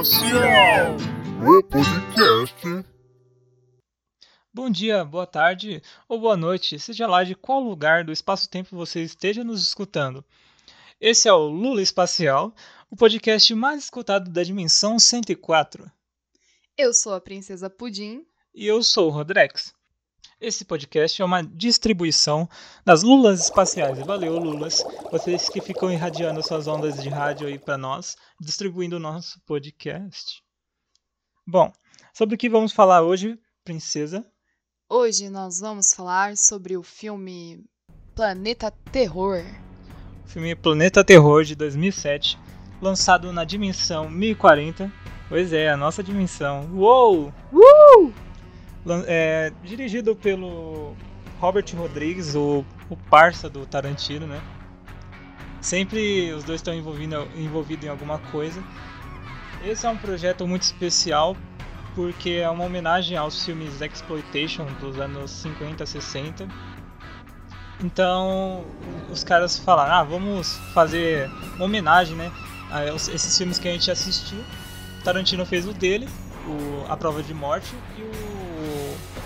Espacial, 0.00 0.96
o 1.46 1.62
podcast. 1.62 2.66
Bom 4.50 4.70
dia, 4.70 5.04
boa 5.04 5.26
tarde 5.26 5.82
ou 6.08 6.18
boa 6.18 6.38
noite, 6.38 6.78
seja 6.78 7.06
lá 7.06 7.22
de 7.22 7.34
qual 7.34 7.60
lugar 7.60 8.02
do 8.02 8.10
espaço-tempo 8.10 8.74
você 8.74 9.02
esteja 9.02 9.44
nos 9.44 9.62
escutando. 9.62 10.24
Esse 10.98 11.28
é 11.28 11.32
o 11.34 11.48
Lula 11.48 11.82
Espacial, 11.82 12.54
o 12.90 12.96
podcast 12.96 13.54
mais 13.54 13.84
escutado 13.84 14.30
da 14.30 14.42
dimensão 14.42 14.98
104. 14.98 15.92
Eu 16.78 16.94
sou 16.94 17.12
a 17.12 17.20
Princesa 17.20 17.68
Pudim. 17.68 18.24
E 18.54 18.66
eu 18.66 18.82
sou 18.82 19.08
o 19.08 19.10
Rodrex. 19.10 19.74
Esse 20.40 20.64
podcast 20.64 21.20
é 21.20 21.24
uma 21.24 21.42
distribuição 21.42 22.48
das 22.82 23.02
Lulas 23.02 23.44
espaciais. 23.44 23.98
Valeu, 23.98 24.38
Lulas. 24.38 24.82
Vocês 25.12 25.50
que 25.50 25.60
ficam 25.60 25.92
irradiando 25.92 26.42
suas 26.42 26.66
ondas 26.66 27.02
de 27.02 27.10
rádio 27.10 27.46
aí 27.46 27.58
para 27.58 27.76
nós, 27.76 28.16
distribuindo 28.40 28.96
o 28.96 29.00
nosso 29.00 29.38
podcast. 29.44 30.42
Bom, 31.46 31.70
sobre 32.14 32.36
o 32.36 32.38
que 32.38 32.48
vamos 32.48 32.72
falar 32.72 33.02
hoje, 33.02 33.38
princesa? 33.62 34.24
Hoje 34.88 35.28
nós 35.28 35.60
vamos 35.60 35.92
falar 35.92 36.38
sobre 36.38 36.74
o 36.74 36.82
filme 36.82 37.62
Planeta 38.14 38.70
Terror. 38.90 39.44
O 40.24 40.28
filme 40.28 40.56
Planeta 40.56 41.04
Terror 41.04 41.44
de 41.44 41.54
2007, 41.54 42.38
lançado 42.80 43.30
na 43.30 43.44
dimensão 43.44 44.08
1040. 44.08 44.90
Pois 45.28 45.52
é, 45.52 45.68
a 45.68 45.76
nossa 45.76 46.02
dimensão. 46.02 46.66
Uou! 46.72 47.30
Uh! 47.52 48.29
É, 49.06 49.52
dirigido 49.62 50.16
pelo 50.16 50.94
Robert 51.38 51.66
Rodrigues, 51.76 52.34
o, 52.34 52.64
o 52.88 52.96
parça 52.96 53.48
do 53.48 53.66
Tarantino, 53.66 54.26
né? 54.26 54.40
Sempre 55.60 56.32
os 56.32 56.42
dois 56.44 56.60
estão 56.60 56.72
envolvidos 56.72 57.26
envolvido 57.36 57.84
em 57.84 57.88
alguma 57.88 58.18
coisa. 58.18 58.62
Esse 59.64 59.86
é 59.86 59.90
um 59.90 59.96
projeto 59.96 60.46
muito 60.46 60.62
especial 60.62 61.36
porque 61.94 62.30
é 62.30 62.48
uma 62.48 62.64
homenagem 62.64 63.16
aos 63.16 63.44
filmes 63.44 63.80
Exploitation 63.80 64.66
dos 64.80 64.98
anos 64.98 65.30
50, 65.30 65.84
60. 65.84 66.48
Então, 67.82 68.64
os 69.10 69.22
caras 69.24 69.58
falaram: 69.58 69.94
"Ah, 69.94 70.02
vamos 70.02 70.56
fazer 70.72 71.30
uma 71.56 71.64
homenagem, 71.64 72.16
né, 72.16 72.30
a 72.70 72.86
esses 72.86 73.36
filmes 73.36 73.58
que 73.58 73.68
a 73.68 73.72
gente 73.72 73.90
assistiu". 73.90 74.38
Tarantino 75.04 75.44
fez 75.44 75.66
o 75.66 75.72
dele, 75.72 76.08
o 76.46 76.90
A 76.90 76.96
Prova 76.96 77.22
de 77.22 77.34
Morte, 77.34 77.74
e 77.98 78.02
o 78.02 78.29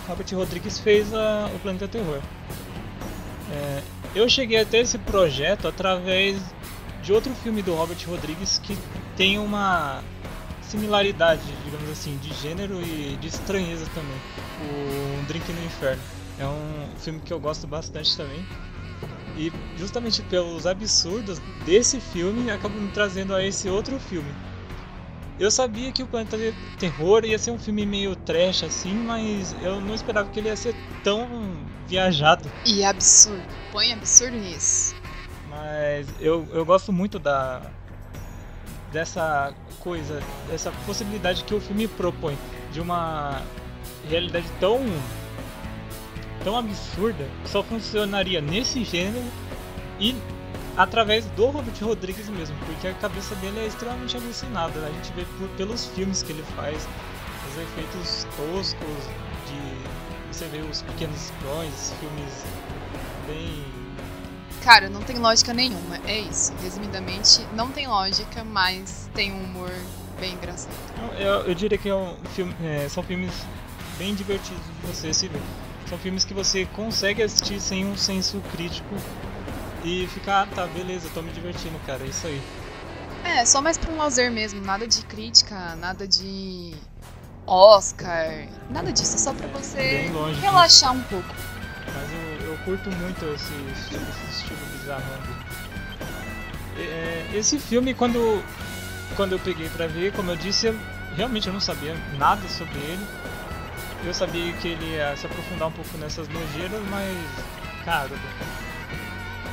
Robert 0.07 0.27
Rodrigues 0.33 0.79
fez 0.79 1.13
a, 1.15 1.51
o 1.55 1.59
Planeta 1.59 1.89
Terror. 1.89 2.21
É, 3.51 3.83
eu 4.15 4.29
cheguei 4.29 4.61
até 4.61 4.79
esse 4.79 4.99
projeto 4.99 5.67
através 5.67 6.41
de 7.03 7.13
outro 7.13 7.33
filme 7.35 7.63
do 7.63 7.75
Robert 7.75 7.99
Rodrigues 8.07 8.59
que 8.59 8.77
tem 9.17 9.39
uma 9.39 10.03
similaridade, 10.63 11.43
digamos 11.65 11.91
assim, 11.91 12.17
de 12.19 12.33
gênero 12.35 12.81
e 12.81 13.17
de 13.21 13.29
estranheza 13.29 13.87
também. 13.95 14.17
O 14.61 15.27
Drink 15.27 15.53
no 15.53 15.65
Inferno. 15.65 16.03
É 16.39 16.47
um 16.47 16.89
filme 16.99 17.21
que 17.21 17.33
eu 17.33 17.39
gosto 17.39 17.67
bastante 17.67 18.17
também. 18.17 18.45
E 19.37 19.53
justamente 19.77 20.23
pelos 20.23 20.67
absurdos 20.67 21.41
desse 21.65 22.01
filme 22.01 22.51
acabou 22.51 22.81
me 22.81 22.91
trazendo 22.91 23.35
a 23.35 23.45
esse 23.45 23.69
outro 23.69 23.99
filme. 23.99 24.33
Eu 25.39 25.51
sabia 25.51 25.91
que 25.91 26.03
o 26.03 26.07
Planeta 26.07 26.37
Terror 26.79 27.25
ia 27.25 27.39
ser 27.39 27.51
um 27.51 27.59
filme 27.59 27.85
meio 27.85 28.15
trash 28.15 28.63
assim, 28.63 28.95
mas 28.95 29.55
eu 29.63 29.81
não 29.81 29.95
esperava 29.95 30.29
que 30.31 30.39
ele 30.39 30.49
ia 30.49 30.57
ser 30.57 30.75
tão 31.03 31.57
viajado. 31.89 32.51
E 32.65 32.85
absurdo. 32.85 33.43
Põe 33.73 33.93
absurdo 33.93 34.37
nisso. 34.37 34.95
Mas 35.49 36.07
eu, 36.21 36.47
eu 36.53 36.65
gosto 36.65 36.93
muito 36.93 37.19
da 37.19 37.63
dessa 38.93 39.53
coisa, 39.81 40.23
dessa 40.49 40.71
possibilidade 40.87 41.43
que 41.43 41.53
o 41.53 41.61
filme 41.61 41.89
propõe 41.89 42.39
de 42.73 42.81
uma 42.81 43.43
realidade 44.09 44.47
tão 44.61 44.81
tão 46.45 46.57
absurda 46.57 47.27
que 47.43 47.51
só 47.51 47.61
funcionaria 47.63 48.41
nesse 48.41 48.85
gênero 48.85 49.25
e 49.99 50.15
através 50.77 51.25
do 51.27 51.47
Robert 51.47 51.75
Rodrigues 51.81 52.29
mesmo, 52.29 52.57
porque 52.67 52.89
a 52.89 52.95
cabeça 52.95 53.35
dele 53.37 53.61
é 53.61 53.67
extremamente 53.67 54.17
alucinada. 54.17 54.87
A 54.87 54.91
gente 54.91 55.13
vê 55.13 55.25
por, 55.39 55.49
pelos 55.57 55.87
filmes 55.87 56.23
que 56.23 56.33
ele 56.33 56.45
faz, 56.57 56.89
os 57.51 57.63
efeitos 57.63 58.27
toscos 58.37 59.09
de 59.47 60.35
você 60.35 60.47
vê 60.47 60.59
os 60.59 60.83
pequenos 60.83 61.17
espiões, 61.17 61.93
filmes 62.01 62.45
bem 63.27 63.65
Cara, 64.65 64.89
não 64.89 65.03
tem 65.03 65.19
lógica 65.19 65.53
nenhuma, 65.53 66.01
é 66.07 66.21
isso. 66.21 66.51
Resumidamente, 66.63 67.47
não 67.55 67.71
tem 67.71 67.87
lógica, 67.87 68.43
mas 68.43 69.11
tem 69.15 69.31
um 69.31 69.45
humor 69.45 69.71
bem 70.19 70.33
engraçado. 70.33 70.73
Eu, 71.19 71.43
eu 71.43 71.55
diria 71.55 71.77
que 71.77 71.87
é 71.87 71.95
um 71.95 72.17
filme, 72.35 72.55
é, 72.63 72.89
são 72.89 73.03
filmes 73.03 73.31
bem 73.99 74.15
divertidos 74.15 74.63
de 74.65 74.87
você 74.87 75.13
se 75.13 75.29
ver. 75.29 75.43
São 75.87 75.99
filmes 75.99 76.25
que 76.25 76.33
você 76.33 76.65
consegue 76.65 77.23
assistir 77.23 77.61
sem 77.61 77.85
um 77.85 77.95
senso 77.95 78.41
crítico 78.53 78.97
e 79.85 80.07
ficar, 80.09 80.43
ah, 80.43 80.47
tá, 80.47 80.67
beleza, 80.67 81.11
tô 81.13 81.21
me 81.21 81.31
divertindo, 81.31 81.79
cara, 81.87 82.03
é 82.03 82.07
isso 82.07 82.27
aí. 82.27 82.43
É, 83.23 83.45
só 83.45 83.61
mais 83.61 83.77
pra 83.77 83.93
um 83.93 83.97
lazer 83.97 84.31
mesmo, 84.33 84.61
nada 84.61 84.87
de 84.87 85.05
crítica, 85.05 85.77
nada 85.77 86.09
de 86.09 86.75
Oscar, 87.47 88.49
nada 88.71 88.91
disso, 88.91 89.19
só 89.19 89.35
pra 89.35 89.47
você 89.49 90.11
relaxar 90.41 90.93
um 90.93 91.03
pouco. 91.03 91.29
Mas 91.95 92.13
eu, 92.13 92.51
eu 92.51 92.59
curto 92.65 92.91
muito 92.91 93.25
esse 93.35 93.53
estilo, 93.79 94.07
esse 94.09 94.41
estilo 94.41 94.59
bizarro. 94.73 95.03
É, 96.77 97.31
esse 97.35 97.59
filme, 97.59 97.95
quando, 97.95 98.43
quando 99.17 99.33
eu 99.33 99.39
peguei 99.39 99.69
pra 99.69 99.87
ver, 99.87 100.13
como 100.13 100.31
eu 100.31 100.37
disse, 100.37 100.67
eu, 100.67 100.79
realmente 101.15 101.47
eu 101.47 101.53
não 101.53 101.61
sabia 101.61 101.95
nada 102.19 102.49
sobre 102.49 102.79
ele. 102.79 103.07
Eu 104.05 104.13
sabia 104.13 104.53
que 104.55 104.69
ele 104.69 104.97
ia 104.97 105.17
se 105.17 105.27
aprofundar 105.27 105.69
um 105.69 105.73
pouco 105.73 105.97
nessas 105.99 106.29
nojeiras, 106.29 106.83
mas, 106.91 107.17
cara, 107.85 108.11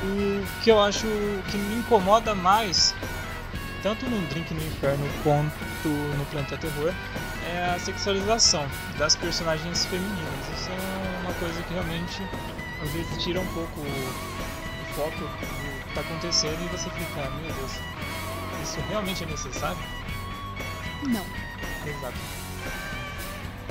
o 0.02 0.62
que 0.62 0.70
eu 0.70 0.80
acho 0.80 1.06
que 1.50 1.56
me 1.56 1.76
incomoda 1.76 2.34
mais, 2.34 2.94
tanto 3.82 4.08
no 4.08 4.20
Drink 4.28 4.52
no 4.52 4.64
Inferno 4.64 5.08
quanto 5.22 5.88
no 5.88 6.24
Planeta 6.26 6.56
Terror, 6.56 6.92
é 7.52 7.74
a 7.74 7.78
sexualização 7.78 8.66
das 8.98 9.16
personagens 9.16 9.84
femininas. 9.86 10.48
Isso 10.58 10.70
é 10.70 11.20
uma 11.22 11.32
coisa 11.34 11.62
que 11.62 11.72
realmente 11.72 12.22
às 12.82 12.90
vezes 12.90 13.22
tira 13.22 13.40
um 13.40 13.46
pouco 13.46 13.80
o 13.80 14.94
foco 14.94 15.10
do 15.10 15.38
que 15.38 15.88
está 15.88 16.00
acontecendo 16.00 16.58
e 16.64 16.68
você 16.76 16.90
fica, 16.90 17.30
meu 17.40 17.52
Deus, 17.54 17.72
isso 18.62 18.78
realmente 18.88 19.22
é 19.22 19.26
necessário? 19.26 19.78
Não. 21.04 21.24
Exato. 21.86 22.18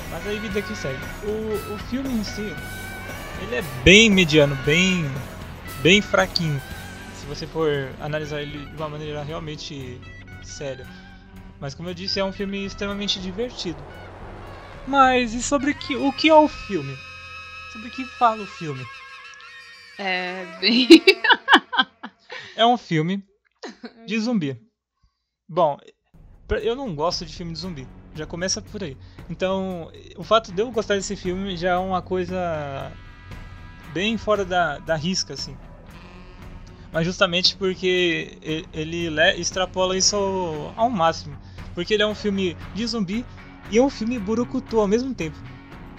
Mas 0.10 0.28
aí 0.28 0.40
vida 0.40 0.62
que 0.62 0.76
segue. 0.76 1.00
O, 1.24 1.74
o 1.74 1.78
filme 1.90 2.10
em 2.10 2.24
si, 2.24 2.54
ele 3.42 3.56
é 3.56 3.64
bem 3.84 4.10
mediano, 4.10 4.56
bem 4.66 5.10
bem 5.82 6.02
fraquinho. 6.02 6.62
Se 7.16 7.26
você 7.26 7.48
for 7.48 7.90
analisar 8.00 8.42
ele 8.42 8.66
de 8.66 8.76
uma 8.76 8.90
maneira 8.90 9.24
realmente 9.24 10.00
séria. 10.44 10.88
Mas 11.60 11.76
como 11.76 11.90
eu 11.90 11.94
disse, 11.94 12.20
é 12.20 12.24
um 12.24 12.32
filme 12.32 12.66
extremamente 12.66 13.20
divertido. 13.20 13.80
Mas 14.88 15.34
e 15.34 15.42
sobre 15.42 15.74
que, 15.74 15.96
o 15.96 16.12
que 16.12 16.30
é 16.30 16.36
o 16.36 16.48
filme? 16.48 16.96
Sobre 17.74 17.88
o 17.88 17.92
que 17.92 18.06
fala 18.06 18.42
o 18.42 18.48
filme? 18.48 18.84
É 19.98 20.46
bem. 20.60 20.88
é 22.56 22.66
um 22.66 22.78
filme 22.78 23.24
de 24.08 24.20
zumbi. 24.20 24.60
Bom, 25.48 25.78
eu 26.64 26.76
não 26.76 26.96
gosto 26.96 27.26
de 27.26 27.36
filme 27.36 27.54
de 27.54 27.60
zumbi. 27.60 27.88
Já 28.16 28.26
começa 28.26 28.62
por 28.62 28.84
aí. 28.84 28.98
Então, 29.30 29.92
o 30.18 30.24
fato 30.24 30.52
de 30.52 30.62
eu 30.62 30.72
gostar 30.72 30.96
desse 30.96 31.16
filme 31.16 31.56
já 31.56 31.72
é 31.72 31.78
uma 31.78 32.02
coisa 32.02 32.92
bem 33.94 34.18
fora 34.18 34.44
da, 34.44 34.80
da 34.80 34.96
risca, 34.96 35.34
assim 35.34 35.56
mas 36.92 37.06
justamente 37.06 37.56
porque 37.56 38.66
ele 38.74 39.08
extrapola 39.38 39.98
isso 39.98 40.16
ao, 40.16 40.74
ao 40.76 40.90
máximo. 40.90 41.38
Porque 41.74 41.94
ele 41.94 42.04
é 42.04 42.08
um 42.08 42.16
filme 42.16 42.58
de 42.74 42.86
zumbi 42.86 43.26
e 43.70 43.78
é 43.78 43.82
um 43.82 43.90
filme 43.90 44.20
burucutu 44.20 44.80
ao 44.80 44.88
mesmo 44.88 45.14
tempo. 45.14 45.38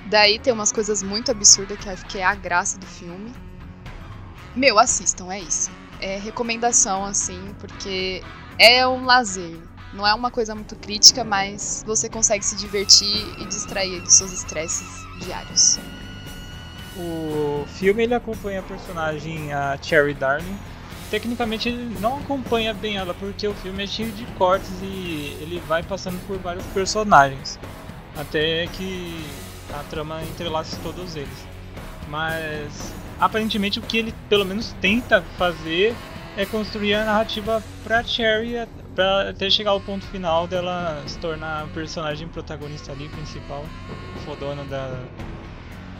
Daí 0.06 0.38
tem 0.38 0.52
umas 0.52 0.70
coisas 0.70 1.02
muito 1.02 1.30
absurdas 1.30 1.78
que 1.78 1.88
acho 1.88 2.04
que 2.06 2.18
é 2.18 2.24
a 2.24 2.34
graça 2.34 2.78
do 2.78 2.86
filme. 2.86 3.32
Meu, 4.54 4.78
assistam, 4.78 5.32
é 5.32 5.40
isso. 5.40 5.70
É 6.00 6.18
recomendação, 6.18 7.04
assim, 7.04 7.54
porque 7.58 8.22
é 8.58 8.86
um 8.86 9.04
lazer. 9.04 9.56
Não 9.94 10.06
é 10.06 10.12
uma 10.12 10.30
coisa 10.30 10.54
muito 10.54 10.76
crítica, 10.76 11.24
mas 11.24 11.82
você 11.86 12.08
consegue 12.08 12.44
se 12.44 12.56
divertir 12.56 13.40
e 13.40 13.46
distrair 13.46 14.00
dos 14.02 14.14
seus 14.14 14.32
estresses 14.32 14.88
diários. 15.24 15.78
O 16.96 17.64
filme 17.66 18.02
ele 18.02 18.14
acompanha 18.14 18.60
a 18.60 18.62
personagem 18.62 19.52
a 19.52 19.78
Cherry 19.80 20.12
Darling, 20.12 20.58
tecnicamente 21.12 21.68
ele 21.68 21.94
não 22.00 22.16
acompanha 22.16 22.72
bem 22.72 22.96
ela, 22.96 23.12
porque 23.12 23.46
o 23.46 23.52
filme 23.52 23.84
é 23.84 23.86
cheio 23.86 24.10
de 24.12 24.24
cortes 24.38 24.70
e 24.80 25.36
ele 25.42 25.62
vai 25.68 25.82
passando 25.82 26.18
por 26.26 26.38
vários 26.38 26.64
personagens. 26.68 27.60
Até 28.16 28.66
que 28.68 29.22
a 29.74 29.84
trama 29.90 30.22
entrelaça 30.22 30.78
todos 30.82 31.14
eles. 31.14 31.46
Mas 32.08 32.94
aparentemente 33.20 33.78
o 33.78 33.82
que 33.82 33.98
ele 33.98 34.14
pelo 34.30 34.46
menos 34.46 34.74
tenta 34.80 35.20
fazer 35.36 35.94
é 36.34 36.46
construir 36.46 36.94
a 36.94 37.04
narrativa 37.04 37.62
pra 37.84 38.02
Cherry 38.02 38.66
Pra 38.94 39.28
até 39.28 39.50
chegar 39.50 39.72
ao 39.72 39.80
ponto 39.80 40.06
final 40.06 40.46
dela 40.46 41.02
se 41.06 41.18
tornar 41.18 41.64
a 41.64 41.66
personagem 41.68 42.26
protagonista 42.28 42.92
ali, 42.92 43.08
principal, 43.08 43.64
fodona 44.24 44.64
da. 44.64 44.98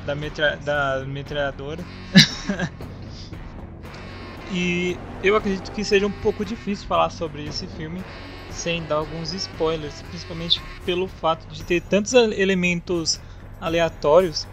da, 0.07 0.15
metra, 0.15 0.57
da 0.57 1.05
metralhadora. 1.07 1.83
e 4.53 4.97
eu 5.23 5.35
acredito 5.35 5.73
que 5.73 5.85
seja 5.85 6.07
um 6.07 6.11
pouco 6.11 6.45
difícil 6.45 6.87
falar 6.87 7.11
sobre 7.11 7.45
esse 7.45 7.67
filme 7.67 8.03
sem 8.51 8.83
dar 8.85 8.97
alguns 8.97 9.33
spoilers, 9.33 10.03
principalmente 10.03 10.61
pelo 10.85 11.09
fato 11.09 11.47
de 11.47 11.63
ter 11.65 11.81
tantos 11.81 12.13
elementos 12.13 13.19
aleatórios. 13.61 14.47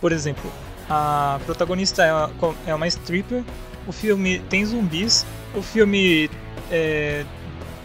Por 0.00 0.12
exemplo, 0.12 0.52
a 0.88 1.40
protagonista 1.46 2.04
é 2.04 2.12
uma, 2.12 2.54
é 2.66 2.74
uma 2.74 2.86
stripper, 2.86 3.42
o 3.86 3.92
filme 3.92 4.38
tem 4.50 4.64
zumbis, 4.66 5.24
o 5.54 5.62
filme 5.62 6.30
é, 6.70 7.24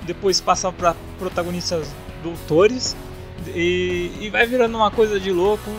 depois 0.05 0.41
passa 0.41 0.71
para 0.71 0.95
protagonistas 1.17 1.93
doutores 2.21 2.95
e, 3.55 4.11
e, 4.19 4.29
vai 4.29 4.45
virando 4.45 4.75
uma 4.75 4.91
coisa 4.91 5.19
de 5.19 5.31
louco, 5.31 5.71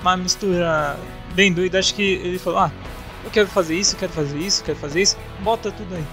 uma 0.00 0.16
mistura 0.16 0.98
bem 1.34 1.52
doida. 1.52 1.78
Acho 1.78 1.94
que 1.94 2.02
ele 2.02 2.38
falou: 2.38 2.60
Ah, 2.60 2.72
eu 3.24 3.30
quero 3.30 3.48
fazer 3.48 3.76
isso, 3.76 3.96
quero 3.96 4.12
fazer 4.12 4.38
isso, 4.38 4.64
quero 4.64 4.78
fazer 4.78 5.02
isso, 5.02 5.16
bota 5.40 5.70
tudo 5.70 5.94
aí. 5.94 6.04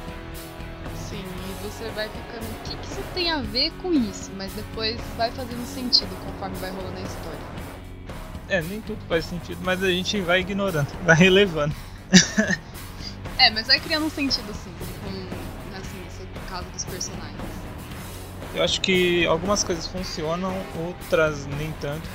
Sim, 1.10 1.24
e 1.24 1.64
você 1.64 1.90
vai 1.90 2.10
ficando: 2.10 2.44
o 2.44 2.70
que, 2.70 2.76
que 2.76 2.88
isso 2.88 3.02
tem 3.14 3.32
a 3.32 3.42
ver 3.42 3.72
com 3.82 3.94
isso? 3.94 4.32
Mas 4.38 4.52
depois 4.54 5.00
vai 5.16 5.32
fazendo 5.32 5.66
sentido 5.66 6.10
conforme 6.26 6.56
vai 6.58 6.72
rolando 6.72 6.98
a 6.98 7.02
história. 7.02 7.58
É, 8.50 8.62
nem 8.62 8.80
tudo 8.82 9.00
faz 9.08 9.26
sentido, 9.26 9.60
mas 9.64 9.84
a 9.84 9.90
gente 9.90 10.22
vai 10.22 10.40
ignorando, 10.40 10.88
vai 11.04 11.16
relevando. 11.16 11.76
é, 13.38 13.50
mas 13.50 13.68
vai 13.68 13.80
criando 13.80 14.06
um 14.06 14.10
sentido 14.10 14.54
sim, 14.54 14.72
com, 15.04 15.78
assim, 15.78 15.98
nesse 16.04 16.28
caso 16.50 16.66
dos 16.70 16.86
personagens. 16.86 17.42
Eu 18.56 18.64
acho 18.64 18.80
que 18.82 19.26
algumas 19.26 19.64
coisas 19.64 19.86
funcionam, 19.88 20.56
outras 20.86 21.46
nem 21.46 21.72
tanto. 21.82 22.10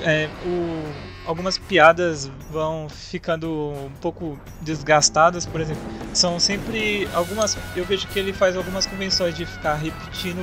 É, 0.00 0.28
o, 0.44 1.11
algumas 1.26 1.58
piadas 1.58 2.30
vão 2.50 2.88
ficando 2.88 3.50
um 3.70 3.90
pouco 4.00 4.38
desgastadas, 4.60 5.46
por 5.46 5.60
exemplo. 5.60 5.82
São 6.14 6.38
sempre 6.40 7.08
algumas. 7.14 7.56
Eu 7.76 7.84
vejo 7.84 8.06
que 8.08 8.18
ele 8.18 8.32
faz 8.32 8.56
algumas 8.56 8.86
convenções 8.86 9.36
de 9.36 9.46
ficar 9.46 9.74
repetindo 9.74 10.40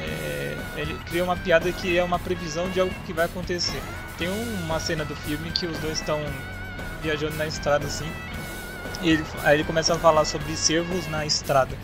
é, 0.00 0.56
ele 0.76 0.94
cria 1.06 1.22
uma 1.22 1.36
piada 1.36 1.70
que 1.72 1.96
é 1.96 2.02
uma 2.02 2.18
previsão 2.18 2.68
de 2.70 2.80
algo 2.80 2.94
que 3.06 3.12
vai 3.12 3.26
acontecer. 3.26 3.80
Tem 4.18 4.28
uma 4.28 4.80
cena 4.80 5.04
do 5.04 5.14
filme 5.14 5.50
que 5.50 5.66
os 5.66 5.78
dois 5.78 6.00
estão 6.00 6.20
viajando 7.02 7.36
na 7.36 7.46
estrada 7.46 7.86
assim, 7.86 8.10
e 9.02 9.10
ele, 9.10 9.24
aí 9.42 9.56
ele 9.56 9.64
começa 9.64 9.94
a 9.94 9.98
falar 9.98 10.24
sobre 10.24 10.56
cervos 10.56 11.06
na 11.08 11.24
estrada. 11.24 11.76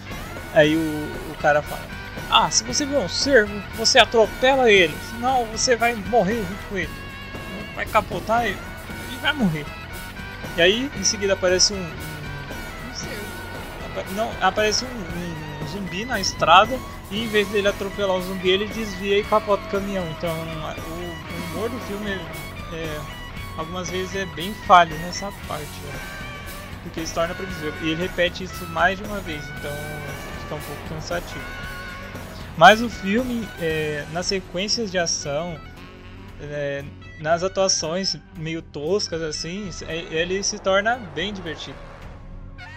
Aí 0.55 0.77
o, 0.77 1.33
o 1.33 1.35
cara 1.41 1.63
fala: 1.63 1.83
Ah, 2.31 2.51
se 2.51 2.65
você 2.65 2.85
vê 2.85 2.97
um 2.97 3.09
cervo, 3.09 3.53
você 3.77 3.99
atropela 3.99 4.71
ele, 4.71 4.97
senão 5.11 5.45
você 5.47 5.77
vai 5.77 5.95
morrer 5.95 6.37
junto 6.37 6.69
com 6.69 6.79
ele. 6.79 7.06
Vai 7.77 7.87
capotar 7.87 8.47
e, 8.47 8.51
e 8.51 9.17
vai 9.23 9.33
morrer. 9.33 9.67
E 10.57 10.63
aí 10.63 10.91
em 10.97 11.05
seguida 11.05 11.35
aparece 11.35 11.73
um. 11.73 11.79
um 11.79 12.95
cervo. 12.95 14.13
Não, 14.17 14.33
aparece 14.41 14.85
um, 14.85 14.89
um, 14.89 15.65
um 15.65 15.69
zumbi 15.69 16.05
na 16.05 16.19
estrada 16.19 16.77
e 17.11 17.23
em 17.23 17.29
vez 17.29 17.47
dele 17.49 17.69
atropelar 17.69 18.17
o 18.17 18.23
zumbi, 18.23 18.49
ele 18.49 18.67
desvia 18.67 19.21
e 19.21 19.25
capota 19.25 19.63
o 19.65 19.71
caminhão. 19.71 20.05
Então 20.19 20.31
o, 20.31 21.57
humor 21.57 21.71
do 21.71 21.79
filme 21.81 22.11
é, 22.11 23.01
algumas 23.57 23.91
vezes 23.91 24.15
é 24.15 24.27
bem 24.27 24.53
falho 24.67 24.97
nessa 24.99 25.33
parte. 25.47 25.65
Né? 25.65 26.01
Porque 26.83 27.07
se 27.07 27.15
torna 27.15 27.35
previsível. 27.35 27.75
E 27.83 27.91
ele 27.91 28.03
repete 28.03 28.45
isso 28.45 28.67
mais 28.69 28.99
de 28.99 29.05
uma 29.05 29.21
vez, 29.21 29.43
então 29.45 29.73
fica 30.43 30.55
um 30.55 30.61
pouco 30.61 30.89
cansativo. 30.89 31.45
Mas 32.57 32.81
o 32.81 32.89
filme, 32.89 33.47
é, 33.61 34.07
nas 34.13 34.27
sequências 34.27 34.91
de 34.91 34.99
ação, 34.99 35.59
é, 36.41 36.85
nas 37.21 37.43
atuações 37.43 38.17
meio 38.37 38.61
toscas 38.61 39.23
assim, 39.23 39.71
é, 39.89 39.97
ele 40.15 40.43
se 40.43 40.59
torna 40.59 40.97
bem 40.97 41.33
divertido. 41.33 41.79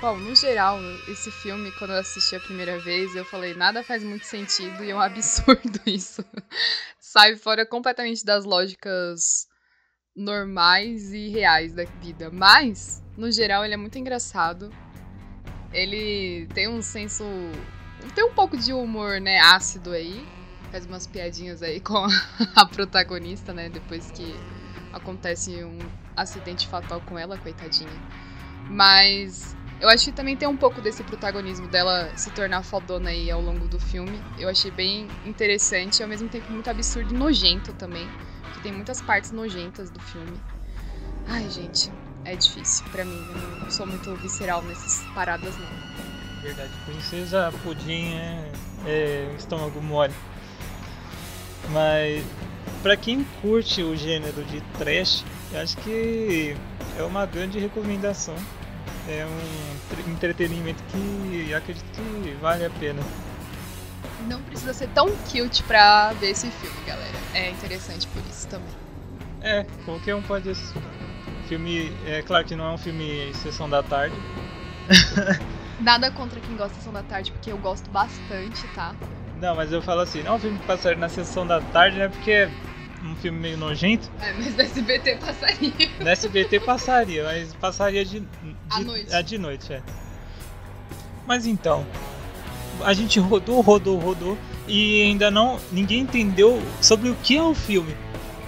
Bom, 0.01 0.17
no 0.17 0.33
geral, 0.33 0.79
esse 1.09 1.29
filme, 1.29 1.71
quando 1.73 1.91
eu 1.91 1.99
assisti 1.99 2.33
a 2.33 2.39
primeira 2.39 2.79
vez, 2.79 3.13
eu 3.15 3.25
falei, 3.25 3.53
nada 3.53 3.83
faz 3.83 4.01
muito 4.01 4.25
sentido 4.25 4.81
e 4.81 4.91
é 4.91 4.95
um 4.95 4.99
absurdo 5.01 5.79
isso. 5.85 6.23
Sai 6.99 7.35
fora 7.35 7.65
completamente 7.65 8.23
das 8.23 8.45
lógicas 8.45 9.49
normais 10.15 11.13
e 11.13 11.27
reais 11.27 11.73
da 11.73 11.83
vida. 11.83 12.29
Mas, 12.31 13.03
no 13.17 13.29
geral, 13.29 13.65
ele 13.65 13.73
é 13.73 13.77
muito 13.77 13.97
engraçado. 13.97 14.69
Ele 15.73 16.47
tem 16.53 16.69
um 16.69 16.81
senso. 16.81 17.23
Tem 18.15 18.23
um 18.23 18.33
pouco 18.33 18.57
de 18.57 18.71
humor, 18.71 19.19
né, 19.19 19.39
ácido 19.39 19.91
aí. 19.91 20.25
Faz 20.71 20.85
umas 20.85 21.07
piadinhas 21.07 21.63
aí 21.63 21.79
com 21.79 22.05
a 22.55 22.65
protagonista, 22.65 23.53
né? 23.53 23.69
Depois 23.69 24.11
que 24.11 24.35
acontece 24.93 25.63
um 25.63 25.79
acidente 26.15 26.67
fatal 26.67 27.01
com 27.01 27.17
ela, 27.17 27.37
coitadinha. 27.37 27.89
Mas 28.69 29.55
eu 29.79 29.87
acho 29.87 30.05
que 30.05 30.11
também 30.11 30.35
tem 30.35 30.47
um 30.47 30.57
pouco 30.57 30.81
desse 30.81 31.03
protagonismo 31.03 31.67
dela 31.67 32.11
se 32.17 32.29
tornar 32.31 32.63
fodona 32.63 33.09
aí 33.09 33.31
ao 33.31 33.41
longo 33.41 33.67
do 33.67 33.79
filme. 33.79 34.21
Eu 34.37 34.49
achei 34.49 34.69
bem 34.69 35.07
interessante 35.25 36.03
ao 36.03 36.09
mesmo 36.09 36.27
tempo 36.27 36.51
muito 36.51 36.69
absurdo 36.69 37.13
e 37.13 37.17
nojento 37.17 37.73
também. 37.73 38.07
Que 38.53 38.61
tem 38.61 38.73
muitas 38.73 39.01
partes 39.01 39.31
nojentas 39.31 39.89
do 39.89 39.99
filme. 39.99 40.37
Ai, 41.27 41.49
gente, 41.49 41.91
é 42.25 42.35
difícil 42.35 42.85
para 42.91 43.05
mim. 43.05 43.25
Eu 43.29 43.59
não 43.61 43.71
sou 43.71 43.87
muito 43.87 44.13
visceral 44.17 44.61
nessas 44.63 45.01
paradas, 45.13 45.55
não. 45.57 46.41
Verdade, 46.41 46.71
princesa 46.85 47.53
pudim 47.63 48.13
é, 48.15 48.51
é 48.85 49.35
estômago 49.37 49.81
mole. 49.81 50.13
Mas 51.71 52.23
para 52.81 52.95
quem 52.97 53.25
curte 53.41 53.83
o 53.83 53.95
gênero 53.95 54.43
de 54.45 54.61
trash, 54.77 55.23
eu 55.51 55.61
acho 55.61 55.77
que 55.77 56.55
é 56.97 57.03
uma 57.03 57.25
grande 57.25 57.59
recomendação 57.59 58.35
é 59.09 59.25
um 59.25 60.11
entretenimento 60.11 60.83
que 60.83 61.53
acredito 61.53 61.85
que 61.91 62.37
vale 62.39 62.65
a 62.65 62.69
pena. 62.69 63.01
Não 64.27 64.41
precisa 64.43 64.73
ser 64.73 64.87
tão 64.89 65.09
cute 65.15 65.63
pra 65.63 66.13
ver 66.13 66.31
esse 66.31 66.49
filme, 66.51 66.75
galera. 66.85 67.17
É 67.33 67.49
interessante 67.49 68.07
por 68.07 68.21
isso 68.29 68.47
também. 68.47 68.69
É, 69.41 69.65
qualquer 69.85 70.15
um 70.15 70.21
pode 70.21 70.49
assistir. 70.49 70.81
Filme, 71.47 71.91
é 72.05 72.21
claro 72.21 72.45
que 72.45 72.55
não 72.55 72.65
é 72.65 72.73
um 72.73 72.77
filme 72.77 73.33
sessão 73.33 73.67
da 73.67 73.81
tarde. 73.81 74.15
Nada 75.79 76.11
contra 76.11 76.39
quem 76.39 76.55
gosta 76.55 76.73
de 76.73 76.75
sessão 76.75 76.93
da 76.93 77.01
tarde, 77.01 77.31
porque 77.31 77.51
eu 77.51 77.57
gosto 77.57 77.89
bastante, 77.89 78.67
tá? 78.75 78.93
Não, 79.41 79.55
mas 79.55 79.71
eu 79.71 79.81
falo 79.81 80.01
assim, 80.01 80.21
não 80.21 80.33
é 80.33 80.35
um 80.35 80.39
filme 80.39 80.59
que 80.59 80.65
passaria 80.65 80.97
na 80.97 81.09
sessão 81.09 81.47
da 81.47 81.61
tarde, 81.61 81.97
né? 81.97 82.09
Porque 82.09 82.49
um 83.03 83.15
filme 83.15 83.39
meio 83.39 83.57
nojento. 83.57 84.11
É, 84.21 84.33
mas 84.33 84.55
no 84.55 84.61
SBT 84.61 85.15
passaria. 85.15 85.89
No 85.99 86.09
SBT 86.09 86.59
passaria, 86.59 87.23
mas 87.23 87.53
passaria 87.55 88.03
de, 88.03 88.19
de, 88.19 88.27
à 88.69 88.79
noite. 88.81 89.13
É, 89.13 89.23
de 89.23 89.37
noite, 89.37 89.73
é. 89.73 89.81
Mas 91.25 91.45
então, 91.45 91.85
a 92.83 92.93
gente 92.93 93.19
rodou, 93.19 93.61
rodou, 93.61 93.97
rodou 93.97 94.37
e 94.67 95.03
ainda 95.03 95.31
não 95.31 95.59
ninguém 95.71 96.01
entendeu 96.01 96.61
sobre 96.81 97.09
o 97.09 97.15
que 97.15 97.37
é 97.37 97.41
o 97.43 97.53
filme. 97.53 97.95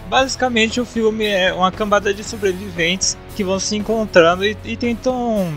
Basicamente, 0.10 0.82
o 0.82 0.86
filme 0.86 1.26
é 1.26 1.54
uma 1.54 1.72
cambada 1.72 2.14
de 2.14 2.22
sobreviventes 2.22 3.18
que 3.36 3.46
vão 3.46 3.60
se 3.60 3.78
encontrando 3.78 4.44
e, 4.44 4.58
e 4.66 4.76
tentam 4.76 5.54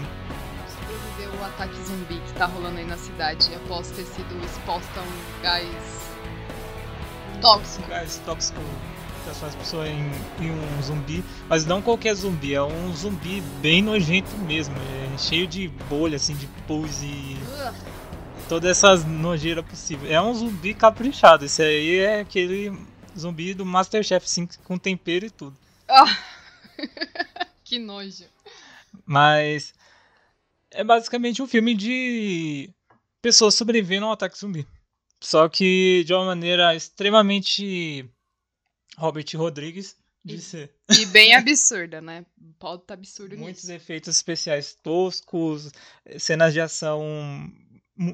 ataque 1.54 1.80
zumbi 1.84 2.20
que 2.20 2.32
tá 2.34 2.46
rolando 2.46 2.78
aí 2.78 2.84
na 2.84 2.96
cidade 2.96 3.54
após 3.54 3.90
ter 3.90 4.04
sido 4.04 4.44
exposta 4.44 5.00
a 5.00 5.02
um 5.02 5.42
gás 5.42 6.10
tóxico. 7.40 7.88
Gás 7.88 8.20
tóxico 8.24 8.60
transforma 9.24 9.48
as 9.48 9.54
pessoas 9.54 9.88
em, 9.88 10.10
em, 10.44 10.50
um 10.50 10.82
zumbi, 10.82 11.24
mas 11.48 11.64
não 11.64 11.80
qualquer 11.80 12.14
zumbi, 12.14 12.54
é 12.54 12.62
um 12.62 12.92
zumbi 12.92 13.40
bem 13.62 13.80
nojento 13.80 14.36
mesmo, 14.38 14.74
é 14.76 15.16
cheio 15.16 15.46
de 15.46 15.68
bolha, 15.88 16.16
assim, 16.16 16.34
de 16.34 16.46
pus 16.66 17.02
e 17.02 17.38
uh. 17.42 17.74
todas 18.48 18.70
essas 18.70 19.04
nojeiras 19.04 19.64
possíveis. 19.64 20.12
É 20.12 20.20
um 20.20 20.34
zumbi 20.34 20.74
caprichado, 20.74 21.46
esse 21.46 21.62
aí 21.62 21.98
é 22.00 22.20
aquele 22.20 22.76
zumbi 23.18 23.54
do 23.54 23.64
Masterchef, 23.64 24.26
assim, 24.26 24.46
com 24.64 24.76
tempero 24.76 25.24
e 25.24 25.30
tudo. 25.30 25.56
Ah. 25.88 26.18
que 27.64 27.78
nojo. 27.78 28.24
Mas 29.06 29.72
é 30.74 30.84
basicamente 30.84 31.42
um 31.42 31.46
filme 31.46 31.74
de 31.74 32.70
pessoas 33.22 33.54
sobrevivendo 33.54 34.06
ao 34.06 34.12
ataque 34.12 34.38
zumbi. 34.38 34.66
Só 35.20 35.48
que 35.48 36.04
de 36.04 36.12
uma 36.12 36.26
maneira 36.26 36.74
extremamente 36.74 38.08
Robert 38.98 39.26
Rodrigues 39.34 39.96
de 40.24 40.36
e, 40.36 40.40
ser. 40.40 40.70
E 40.98 41.06
bem 41.06 41.34
absurda, 41.36 42.00
né? 42.00 42.24
Pode 42.58 42.82
estar 42.82 42.88
tá 42.88 42.94
absurdo 42.94 43.36
Muitos 43.36 43.64
nisso. 43.64 43.72
efeitos 43.72 44.16
especiais 44.16 44.74
toscos, 44.74 45.70
cenas 46.18 46.52
de 46.52 46.60
ação. 46.60 47.02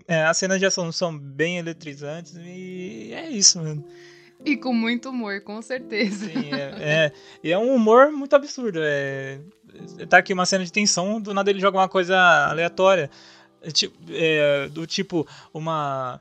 É, 0.06 0.22
as 0.24 0.36
cenas 0.36 0.58
de 0.58 0.66
ação 0.66 0.92
são 0.92 1.16
bem 1.16 1.58
eletrizantes 1.58 2.34
e 2.36 3.12
é 3.14 3.30
isso 3.30 3.60
mesmo. 3.62 3.88
E 4.44 4.56
com 4.56 4.72
muito 4.72 5.10
humor, 5.10 5.42
com 5.42 5.60
certeza. 5.60 6.26
Sim, 6.26 6.52
é, 6.52 7.06
é, 7.06 7.12
e 7.42 7.52
é 7.52 7.58
um 7.58 7.74
humor 7.74 8.10
muito 8.10 8.34
absurdo. 8.34 8.80
É, 8.82 9.40
tá 10.08 10.18
aqui 10.18 10.32
uma 10.32 10.46
cena 10.46 10.64
de 10.64 10.72
tensão, 10.72 11.20
do 11.20 11.34
nada 11.34 11.50
ele 11.50 11.60
joga 11.60 11.78
uma 11.78 11.88
coisa 11.88 12.16
aleatória. 12.48 13.10
É, 13.62 14.64
é, 14.64 14.68
do 14.68 14.86
tipo, 14.86 15.26
uma 15.52 16.20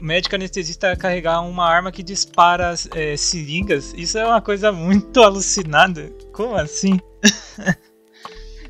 médica 0.00 0.36
anestesista 0.36 0.96
carregar 0.96 1.42
uma 1.42 1.66
arma 1.66 1.92
que 1.92 2.02
dispara 2.02 2.74
é, 2.94 3.16
seringas. 3.16 3.92
Isso 3.94 4.16
é 4.16 4.26
uma 4.26 4.40
coisa 4.40 4.72
muito 4.72 5.20
alucinada. 5.20 6.10
Como 6.32 6.54
assim? 6.56 6.98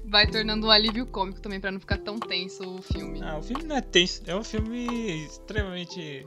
Vai 0.04 0.26
tornando 0.26 0.66
um 0.66 0.70
alívio 0.70 1.06
cômico 1.06 1.40
também, 1.40 1.60
pra 1.60 1.70
não 1.70 1.78
ficar 1.78 1.98
tão 1.98 2.18
tenso 2.18 2.64
o 2.64 2.82
filme. 2.82 3.20
Ah, 3.22 3.38
o 3.38 3.42
filme 3.42 3.62
não 3.62 3.76
é 3.76 3.80
tenso. 3.80 4.22
É 4.26 4.34
um 4.34 4.42
filme 4.42 5.24
extremamente. 5.24 6.26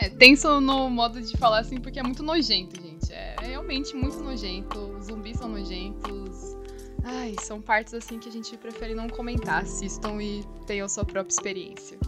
É, 0.00 0.08
tenso 0.08 0.60
no 0.60 0.88
modo 0.88 1.20
de 1.20 1.36
falar 1.36 1.58
assim, 1.58 1.80
porque 1.80 1.98
é 1.98 2.04
muito 2.04 2.22
nojento, 2.22 2.80
gente. 2.80 3.12
É 3.12 3.34
realmente 3.40 3.96
muito 3.96 4.18
nojento. 4.20 4.78
Os 4.96 5.06
zumbis 5.06 5.38
são 5.38 5.48
nojentos. 5.48 6.56
Ai, 7.04 7.34
são 7.42 7.60
partes 7.60 7.94
assim 7.94 8.18
que 8.18 8.28
a 8.28 8.32
gente 8.32 8.56
prefere 8.56 8.94
não 8.94 9.08
comentar. 9.08 9.62
Assistam 9.62 10.20
e 10.20 10.44
tenham 10.66 10.88
sua 10.88 11.04
própria 11.04 11.32
experiência. 11.32 11.98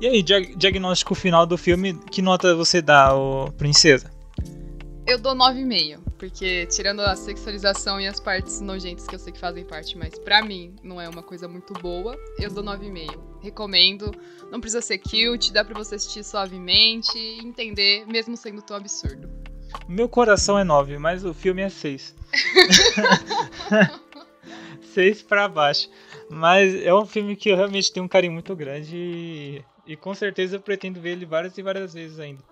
E 0.00 0.06
aí, 0.06 0.22
diag 0.22 0.54
diagnóstico 0.56 1.14
final 1.14 1.44
do 1.44 1.58
filme, 1.58 1.94
que 2.10 2.22
nota 2.22 2.54
você 2.54 2.80
dá, 2.80 3.14
ô 3.14 3.50
princesa? 3.52 4.10
Eu 5.08 5.18
dou 5.18 5.34
9,5, 5.34 6.00
porque 6.18 6.66
tirando 6.66 7.00
a 7.00 7.16
sexualização 7.16 7.98
e 7.98 8.06
as 8.06 8.20
partes 8.20 8.60
nojentas 8.60 9.06
que 9.06 9.14
eu 9.14 9.18
sei 9.18 9.32
que 9.32 9.38
fazem 9.38 9.64
parte, 9.64 9.96
mas 9.96 10.18
pra 10.18 10.42
mim 10.42 10.76
não 10.82 11.00
é 11.00 11.08
uma 11.08 11.22
coisa 11.22 11.48
muito 11.48 11.72
boa, 11.72 12.14
eu 12.38 12.50
dou 12.50 12.62
9,5. 12.62 13.18
Recomendo, 13.40 14.14
não 14.50 14.60
precisa 14.60 14.82
ser 14.82 14.98
cute, 14.98 15.50
dá 15.50 15.64
pra 15.64 15.78
você 15.78 15.94
assistir 15.94 16.22
suavemente 16.22 17.16
e 17.16 17.38
entender, 17.38 18.04
mesmo 18.06 18.36
sendo 18.36 18.60
tão 18.60 18.76
absurdo. 18.76 19.30
Meu 19.88 20.08
coração 20.08 20.58
é 20.58 20.64
9, 20.64 20.98
mas 20.98 21.24
o 21.24 21.32
filme 21.32 21.62
é 21.62 21.68
6. 21.68 22.14
6 24.94 25.22
pra 25.28 25.48
baixo. 25.48 25.88
Mas 26.30 26.74
é 26.82 26.92
um 26.94 27.06
filme 27.06 27.34
que 27.34 27.48
eu 27.48 27.56
realmente 27.56 27.92
tenho 27.92 28.04
um 28.04 28.08
carinho 28.08 28.34
muito 28.34 28.54
grande 28.54 28.96
e, 28.96 29.64
e 29.86 29.96
com 29.96 30.14
certeza 30.14 30.56
eu 30.56 30.60
pretendo 30.60 31.00
ver 31.00 31.12
ele 31.12 31.24
várias 31.24 31.56
e 31.56 31.62
várias 31.62 31.94
vezes 31.94 32.18
ainda. 32.18 32.42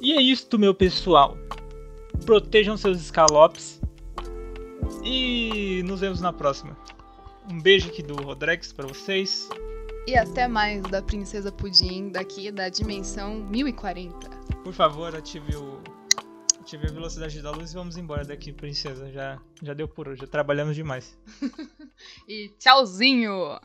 E 0.00 0.12
é 0.12 0.20
isto, 0.20 0.58
meu 0.58 0.74
pessoal. 0.74 1.36
Protejam 2.26 2.76
seus 2.76 3.00
escalopes. 3.00 3.80
E 5.02 5.82
nos 5.84 6.00
vemos 6.00 6.20
na 6.20 6.32
próxima. 6.32 6.76
Um 7.50 7.60
beijo 7.60 7.88
aqui 7.88 8.02
do 8.02 8.14
Rodrigues 8.14 8.72
para 8.72 8.86
vocês. 8.86 9.48
E 10.06 10.18
até 10.18 10.46
mais 10.46 10.82
da 10.82 11.00
Princesa 11.00 11.50
Pudim 11.50 12.10
daqui 12.10 12.50
da 12.50 12.68
dimensão 12.68 13.36
1040. 13.36 14.28
Por 14.62 14.72
favor, 14.74 15.16
ative 15.16 15.56
o 15.56 15.82
ative 16.60 16.88
a 16.88 16.92
velocidade 16.92 17.40
da 17.40 17.50
luz 17.50 17.72
e 17.72 17.74
vamos 17.74 17.96
embora 17.96 18.22
daqui, 18.22 18.52
princesa. 18.52 19.10
Já 19.10 19.40
já 19.62 19.72
deu 19.72 19.88
por 19.88 20.08
hoje. 20.08 20.20
Já 20.20 20.26
trabalhamos 20.26 20.76
demais. 20.76 21.16
e 22.28 22.50
tchauzinho. 22.58 23.58